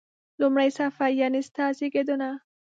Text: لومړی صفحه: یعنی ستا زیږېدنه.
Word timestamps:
لومړی 0.39 0.69
صفحه: 0.77 1.07
یعنی 1.21 1.41
ستا 1.47 1.65
زیږېدنه. 1.77 2.29